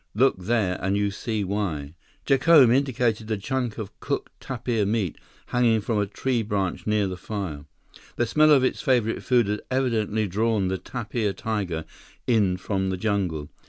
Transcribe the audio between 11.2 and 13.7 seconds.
tiger" in from the jungle.